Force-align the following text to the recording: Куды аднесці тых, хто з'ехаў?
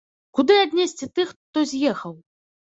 Куды 0.37 0.55
аднесці 0.61 1.09
тых, 1.19 1.35
хто 1.35 1.59
з'ехаў? 1.73 2.17